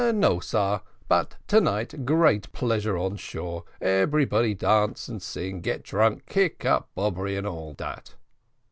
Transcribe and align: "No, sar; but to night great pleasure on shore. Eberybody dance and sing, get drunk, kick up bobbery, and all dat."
"No, 0.15 0.39
sar; 0.39 0.81
but 1.07 1.35
to 1.49 1.61
night 1.61 2.05
great 2.07 2.51
pleasure 2.53 2.97
on 2.97 3.17
shore. 3.17 3.65
Eberybody 3.79 4.55
dance 4.55 5.07
and 5.07 5.21
sing, 5.21 5.59
get 5.61 5.83
drunk, 5.83 6.25
kick 6.25 6.65
up 6.65 6.89
bobbery, 6.95 7.37
and 7.37 7.45
all 7.45 7.73
dat." 7.73 8.15